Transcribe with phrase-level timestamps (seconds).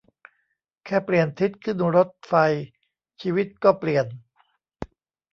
[0.85, 2.33] แค่เปลี่ยนทิศขึ้นรถไฟ
[3.21, 4.05] ชีวิตก็เปลี่ยน